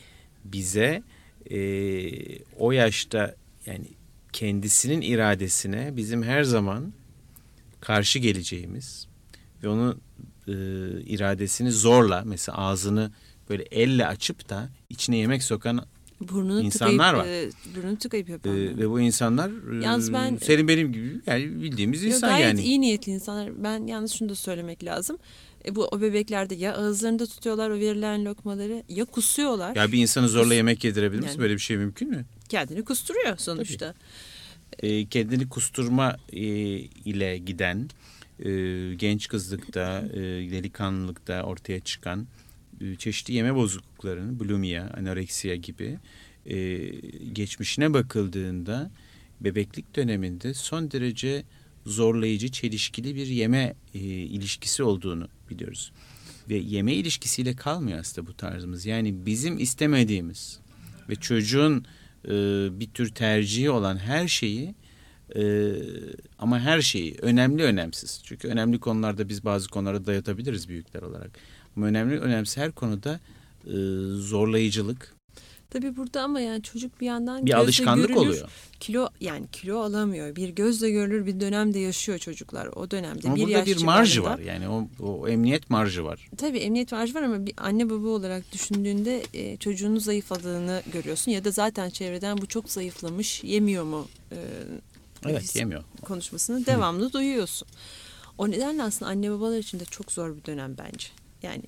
[0.45, 1.03] bize
[1.51, 1.59] e,
[2.59, 3.35] o yaşta
[3.67, 3.87] yani
[4.33, 6.93] kendisinin iradesine bizim her zaman
[7.81, 9.09] karşı geleceğimiz
[9.65, 10.01] ve onun
[10.49, 10.53] e,
[11.03, 13.13] iradesini zorla mesela ağzını
[13.51, 15.87] böyle elle açıp da içine yemek sokan
[16.21, 18.57] Burnunu İnsanlar tıkayıp, e, burnunu tıkayıp e, yapanlar.
[18.79, 19.51] ve bu insanlar
[19.81, 22.63] e, Yalnız ben- senin benim gibi yani bildiğimiz Yo, insan gayet yani.
[22.63, 23.65] iyi niyetli insanlar.
[23.65, 25.19] Ben yalnız şunu da söylemek lazım.
[25.67, 29.77] E, bu o bebeklerde ya ağızlarında tutuyorlar o verilen lokmaları ya kusuyorlar.
[29.77, 31.33] Ya bir insanı zorla yemek yedirebilir misin?
[31.33, 32.25] Yani- Böyle bir şey mümkün mü?
[32.49, 33.95] Kendini kusturuyor sonuçta.
[34.79, 36.41] e, kendini kusturma e,
[36.81, 37.89] ile giden
[38.41, 38.51] e,
[38.95, 40.21] genç kızlıkta, e,
[40.51, 42.27] delikanlılıkta ortaya çıkan
[42.81, 45.99] e, çeşitli yeme bozukluklarının bulimia, anoreksiya gibi
[47.33, 48.91] geçmişine bakıldığında
[49.41, 51.45] bebeklik döneminde son derece
[51.87, 55.93] zorlayıcı, çelişkili bir yeme ilişkisi olduğunu biliyoruz.
[56.49, 58.87] Ve yeme ilişkisiyle kalmıyor aslında bu tarzımız.
[58.87, 60.61] Yani bizim istemediğimiz
[61.09, 61.87] ve çocuğun
[62.81, 64.75] bir tür tercihi olan her şeyi
[65.37, 65.73] e,
[66.39, 68.21] ama her şeyi önemli önemsiz.
[68.25, 71.31] Çünkü önemli konularda biz bazı konulara dayatabiliriz büyükler olarak.
[71.77, 73.21] Ama önemli önemsiz her konuda
[73.67, 73.75] e,
[74.17, 75.15] zorlayıcılık
[75.75, 78.51] Tabii burada ama yani çocuk bir yandan bir gözle alışkanlık görülür, oluyor.
[78.81, 80.37] Kilo yani kilo alamıyor.
[80.37, 82.67] Bir gözle görülür bir dönemde yaşıyor çocuklar.
[82.67, 84.39] O dönemde Ama bir burada yaş bir marjı var.
[84.39, 86.29] Yani o, o emniyet marjı var.
[86.37, 91.31] Tabii emniyet marjı var ama bir anne baba olarak düşündüğünde e, çocuğunun zayıfladığını görüyorsun.
[91.33, 94.39] Ya da zaten çevreden bu çok zayıflamış yemiyor mu e,
[95.31, 95.85] Evet yemiyor.
[96.03, 97.69] konuşmasını devamlı duyuyorsun.
[98.39, 101.07] O nedenle aslında anne babalar için de çok zor bir dönem bence.
[101.43, 101.63] Yani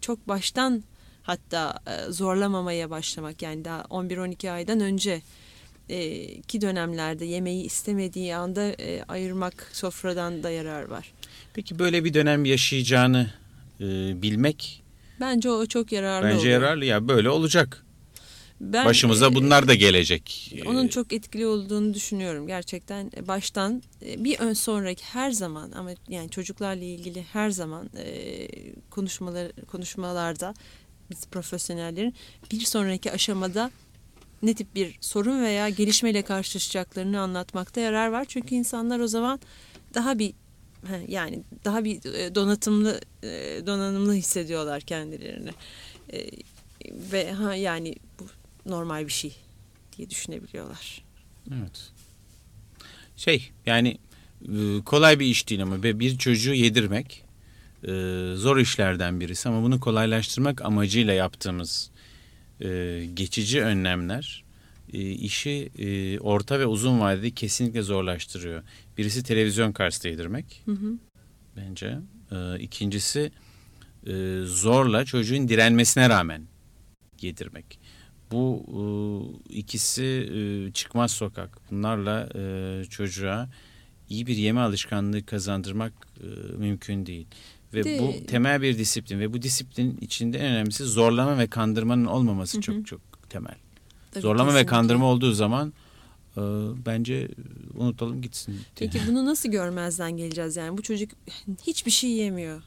[0.00, 0.82] çok baştan
[1.22, 5.22] hatta e, zorlamamaya başlamak yani daha 11-12 aydan önce
[5.88, 11.12] e, ki dönemlerde yemeği istemediği anda e, ayırmak sofradan da yarar var.
[11.54, 13.30] Peki böyle bir dönem yaşayacağını
[14.22, 14.82] bilmek
[15.20, 16.62] Bence o çok yararlı bence oluyor.
[16.62, 17.84] yararlı ya böyle olacak.
[18.62, 20.54] Ben, Başımıza e, bunlar da gelecek.
[20.66, 23.10] Onun çok etkili olduğunu düşünüyorum gerçekten.
[23.16, 27.90] E, baştan e, bir ön sonraki her zaman ama yani çocuklarla ilgili her zaman
[28.90, 30.54] konuşmalar konuşmalarda
[31.10, 32.14] biz profesyonellerin
[32.52, 33.70] bir sonraki aşamada
[34.42, 38.24] ne tip bir sorun veya gelişmeyle karşılaşacaklarını anlatmakta yarar var.
[38.28, 39.40] Çünkü insanlar o zaman
[39.94, 40.34] daha bir
[41.08, 42.02] yani daha bir
[42.34, 43.00] donatımlı
[43.66, 45.50] donanımlı hissediyorlar kendilerini.
[47.12, 47.94] Ve ha yani
[48.66, 49.36] normal bir şey
[49.96, 51.02] diye düşünebiliyorlar.
[51.54, 51.90] Evet.
[53.16, 53.98] Şey yani
[54.48, 57.24] e, kolay bir iş değil ama bir çocuğu yedirmek
[57.82, 57.90] e,
[58.36, 61.90] zor işlerden birisi ama bunu kolaylaştırmak amacıyla yaptığımız
[62.60, 62.68] e,
[63.14, 64.44] geçici önlemler
[64.92, 65.70] işi
[66.20, 68.62] orta ve uzun vadede kesinlikle zorlaştırıyor.
[68.98, 70.98] Birisi televizyon karşısında yedirmek Hı hı.
[71.56, 71.98] bence.
[72.58, 73.32] İkincisi
[74.44, 76.42] zorla çocuğun direnmesine rağmen
[77.20, 77.78] yedirmek.
[78.32, 78.62] Bu
[79.48, 81.58] e, ikisi e, çıkmaz sokak.
[81.70, 83.48] Bunlarla e, çocuğa
[84.08, 87.26] iyi bir yeme alışkanlığı kazandırmak e, mümkün değil.
[87.74, 92.04] Ve De- bu temel bir disiplin ve bu disiplin içinde en önemlisi zorlama ve kandırmanın
[92.06, 92.62] olmaması Hı hı.
[92.62, 93.54] çok çok temel.
[94.10, 94.70] Tabii zorlama ve kesinlikle.
[94.70, 95.72] kandırma olduğu zaman
[96.36, 96.40] e,
[96.86, 97.28] bence
[97.74, 98.60] unutalım gitsin.
[98.76, 101.10] Peki bunu nasıl görmezden geleceğiz yani bu çocuk
[101.66, 102.62] hiçbir şey yemiyor.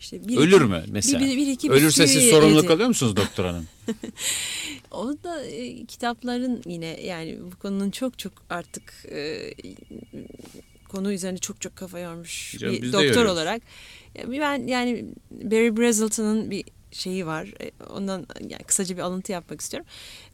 [0.00, 1.20] İşte bir Ölür mü mesela?
[1.20, 2.72] Bir, bir, iki Ölürse siz sorumluluk yedi.
[2.72, 3.66] alıyor musunuz doktor hanım?
[4.90, 9.54] O da e, kitapların yine yani bu konunun çok çok artık e,
[10.88, 13.62] konu üzerine çok çok kafa yormuş Canım, bir doktor olarak.
[14.28, 17.54] Ben yani Barry Brazelton'ın bir şeyi var.
[17.60, 19.88] E, Ondan yani kısaca bir alıntı yapmak istiyorum.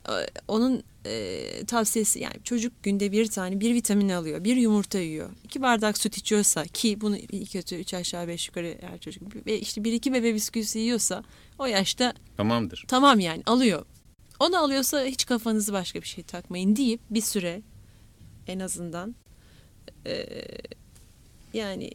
[0.09, 0.13] E,
[0.49, 4.45] Onun e, tavsiyesi yani çocuk günde bir tane bir vitamin alıyor.
[4.45, 5.31] Bir yumurta yiyor.
[5.45, 9.61] iki bardak süt içiyorsa ki bunu iyi kötü üç aşağı beş yukarı her çocuk ve
[9.61, 11.25] işte bir iki bebe bisküvisi yiyorsa
[11.59, 12.85] o yaşta Tamamdır.
[12.89, 13.87] Tamam yani alıyor.
[14.41, 17.63] Onu alıyorsa hiç kafanızı başka bir şey takmayın deyip bir süre
[18.47, 19.15] en azından
[20.07, 20.59] eee,
[21.55, 21.91] yani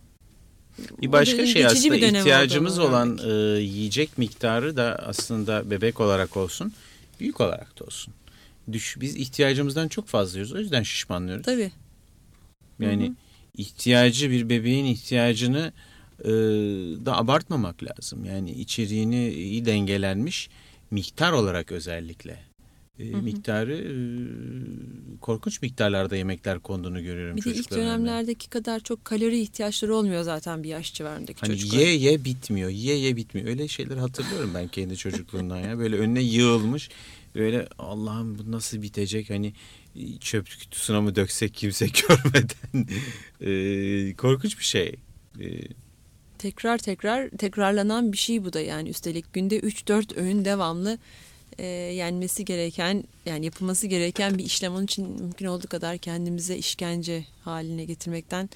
[1.02, 6.74] Bir başka şey aslında bir ihtiyacımız olan e, yiyecek miktarı da aslında bebek olarak olsun,
[7.20, 8.13] büyük olarak da olsun.
[8.72, 10.56] Düş, biz ihtiyacımızdan çok fazla yiyoruz.
[10.56, 11.46] O yüzden şişmanlıyoruz.
[11.46, 11.72] tabii
[12.80, 13.15] Yani Hı hı.
[13.58, 15.74] ihtiyacı bir bebeğin ihtiyacını
[16.24, 16.30] e,
[17.06, 18.26] da abartmamak lazım.
[18.26, 20.50] Yani içeriğini iyi dengelenmiş
[20.92, 22.48] miktar olarak özellikle.
[22.99, 23.17] E, hı.
[23.17, 23.91] miktarı e,
[25.21, 27.97] korkunç miktarlarda yemekler konduğunu görüyorum Bir de ilk çocukların önüne.
[27.97, 31.85] dönemlerdeki kadar çok kalori ihtiyaçları olmuyor zaten bir yaş civarındaki Hani çocukların.
[31.85, 33.47] ye ye bitmiyor, ye ye bitmiyor.
[33.47, 35.79] Öyle şeyler hatırlıyorum ben kendi çocukluğumdan ya.
[35.79, 36.89] Böyle önüne yığılmış.
[37.35, 39.29] Böyle Allah'ım bu nasıl bitecek?
[39.29, 39.53] Hani
[40.19, 42.88] çöp kutusuna mı döksek kimse görmeden.
[44.17, 44.95] Korkunç bir şey.
[46.38, 50.97] Tekrar tekrar tekrarlanan bir şey bu da yani üstelik günde 3-4 öğün devamlı
[51.60, 57.26] e, yenmesi gereken yani yapılması gereken bir işlem onun için mümkün olduğu kadar kendimize işkence
[57.43, 58.50] haline getirmekten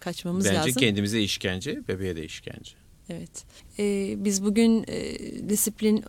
[0.00, 0.72] kaçmamız bence lazım.
[0.72, 2.70] kendimize işkence, bebeğe de işkence.
[3.10, 3.44] Evet.
[3.78, 6.04] E, biz bugün e, disiplin e,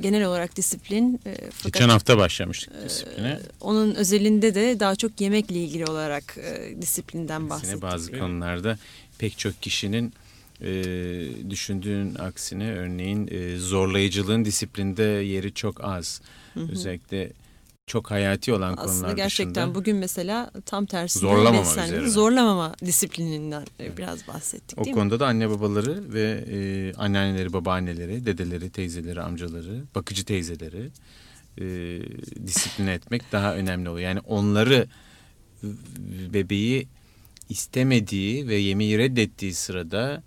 [0.00, 3.40] genel olarak disiplin e, fakat Geçen hafta başlamıştık disipline.
[3.60, 7.82] onun özelinde de daha çok yemekle ilgili olarak e, disiplinden bahsettik.
[7.82, 8.78] bazı konularda
[9.18, 10.12] pek çok kişinin
[10.62, 16.22] e, düşündüğün aksine örneğin e, zorlayıcılığın disiplinde yeri çok az.
[16.70, 17.32] Özellikle
[17.86, 19.74] çok hayati olan Aslında konular gerçekten dışında.
[19.74, 22.08] bugün mesela tam tersine Zorlamama üzerine.
[22.08, 25.00] zorlamama disiplininden e, biraz bahsettik O değil mi?
[25.00, 30.90] konuda da anne babaları ve e, anneanneleri, babaanneleri, dedeleri, teyzeleri, amcaları, bakıcı teyzeleri
[31.58, 31.64] e,
[32.46, 34.08] disipline etmek daha önemli oluyor.
[34.08, 34.86] Yani onları
[36.32, 36.88] bebeği
[37.48, 40.22] istemediği ve yemeği reddettiği sırada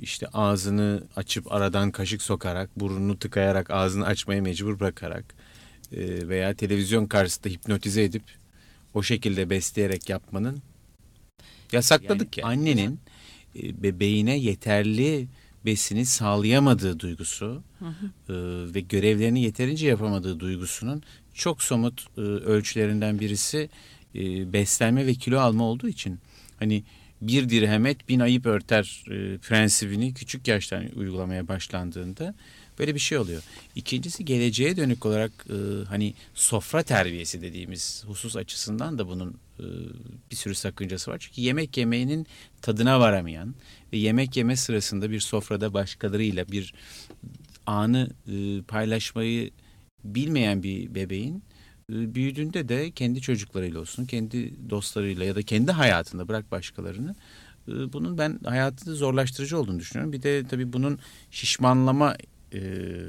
[0.00, 5.34] işte ağzını açıp aradan kaşık sokarak, burnunu tıkayarak, ağzını açmaya mecbur bırakarak
[5.92, 8.22] e, veya televizyon karşısında hipnotize edip
[8.94, 10.62] o şekilde besleyerek yapmanın
[11.72, 12.48] yasakladık yani.
[12.48, 13.00] Annenin
[13.56, 15.28] e, bebeğine yeterli
[15.66, 18.34] besini sağlayamadığı duygusu e,
[18.74, 21.02] ve görevlerini yeterince yapamadığı duygusunun
[21.34, 23.70] çok somut e, ölçülerinden birisi
[24.14, 26.18] e, beslenme ve kilo alma olduğu için
[26.58, 26.84] hani
[27.20, 32.34] bir dirhem et bin ayıp örter e, prensibini küçük yaştan uygulamaya başlandığında
[32.78, 33.42] böyle bir şey oluyor.
[33.74, 39.64] İkincisi geleceğe dönük olarak e, hani sofra terbiyesi dediğimiz husus açısından da bunun e,
[40.30, 41.18] bir sürü sakıncası var.
[41.20, 42.26] Çünkü yemek yemeğinin
[42.62, 43.54] tadına varamayan
[43.92, 46.74] ve yemek yeme sırasında bir sofrada başkalarıyla bir
[47.66, 49.50] anı e, paylaşmayı
[50.04, 51.42] bilmeyen bir bebeğin
[51.90, 57.14] büyüdüğünde de kendi çocuklarıyla olsun, kendi dostlarıyla ya da kendi hayatında bırak başkalarını
[57.68, 60.12] e, bunun ben hayatını zorlaştırıcı olduğunu düşünüyorum.
[60.12, 60.98] Bir de tabii bunun
[61.30, 62.16] şişmanlama
[62.52, 62.60] e,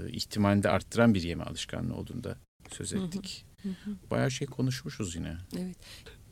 [0.10, 2.36] ihtimalini de arttıran bir yeme alışkanlığı olduğunu da
[2.72, 3.46] söz ettik.
[4.12, 5.38] Bayağı şey konuşmuşuz yine.
[5.60, 5.78] Evet.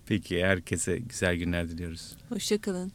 [0.05, 2.17] Peki herkese güzel günler diliyoruz.
[2.29, 2.91] Hoşçakalın.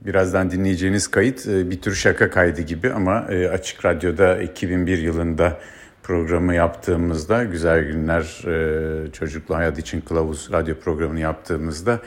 [0.00, 5.60] Birazdan dinleyeceğiniz kayıt e, bir tür şaka kaydı gibi ama e, Açık Radyo'da 2001 yılında
[6.04, 12.00] programı yaptığımızda Güzel Günler e, Çocuklu Hayat için Kılavuz radyo programını yaptığımızda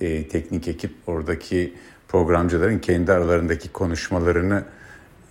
[0.00, 1.74] e, teknik ekip oradaki
[2.08, 4.64] programcıların kendi aralarındaki konuşmalarını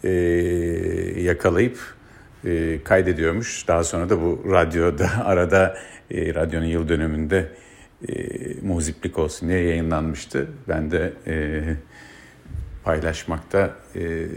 [0.04, 0.10] e,
[1.22, 1.78] yakalayıp
[2.46, 3.68] e, kaydediyormuş.
[3.68, 5.78] Daha sonra da bu radyoda arada
[6.12, 7.48] e, radyonun yıl dönümünde
[8.10, 8.14] e,
[8.62, 10.48] muziplik olsun diye yayınlanmıştı.
[10.68, 11.64] Ben de e,
[12.84, 14.28] paylaşmakta e,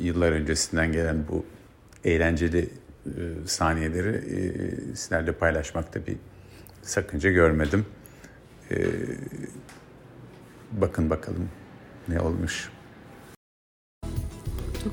[0.00, 1.44] yıllar öncesinden gelen bu
[2.04, 2.68] eğlenceli
[3.46, 6.16] saniyeleri e, sizlerle paylaşmakta bir
[6.82, 7.86] sakınca görmedim.
[8.70, 8.76] E,
[10.72, 11.48] bakın bakalım
[12.08, 12.70] ne olmuş.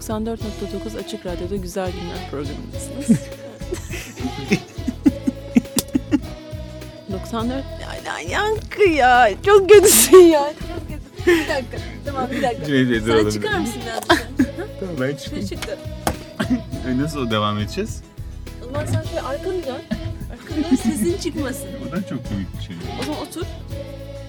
[0.07, 3.19] 94.9 Açık Radyo'da Güzel Günler programındasınız.
[7.11, 7.49] 94
[7.81, 11.39] ya, ya, yankı ya çok kötüsün ya çok kötü.
[11.41, 12.65] Bir dakika tamam bir dakika.
[12.65, 14.19] Sen çıkar mısın dışarı?
[14.79, 15.77] Tamam ben çıktı.
[16.87, 18.01] Nasıl devam edeceğiz?
[18.61, 19.81] O zaman sen şöyle arkanı dön.
[20.33, 21.67] Arkanı dön sesin çıkmasın.
[21.87, 22.75] Bu da çok komik bir şey.
[23.01, 23.45] O zaman otur.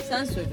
[0.08, 0.48] Sen söyle.